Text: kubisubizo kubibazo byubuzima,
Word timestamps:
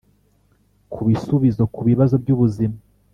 kubisubizo 0.93 1.63
kubibazo 1.75 2.15
byubuzima, 2.23 2.77